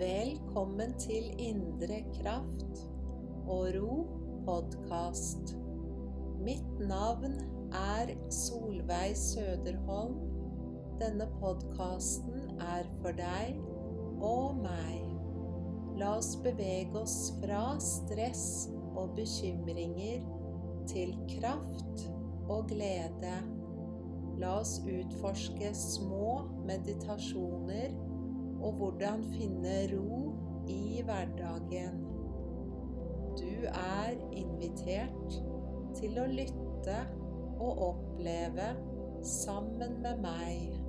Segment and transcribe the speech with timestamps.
[0.00, 2.78] Velkommen til Indre kraft
[3.44, 3.96] og ro
[4.46, 5.50] podkast.
[6.40, 7.34] Mitt navn
[7.76, 10.14] er Solveig Søderholm.
[11.02, 13.58] Denne podkasten er for deg
[14.24, 15.04] og meg.
[16.00, 20.24] La oss bevege oss fra stress og bekymringer
[20.88, 22.06] til kraft
[22.48, 23.34] og glede.
[24.40, 27.92] La oss utforske små meditasjoner
[28.70, 30.32] og hvordan finne ro
[30.68, 32.04] i hverdagen.
[33.38, 35.40] Du er invitert
[35.98, 37.00] til å lytte
[37.58, 38.68] og oppleve
[39.26, 40.79] sammen med meg.